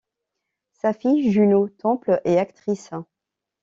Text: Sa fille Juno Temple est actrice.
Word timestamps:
Sa 0.71 0.93
fille 0.93 1.31
Juno 1.31 1.69
Temple 1.69 2.21
est 2.25 2.39
actrice. 2.39 2.89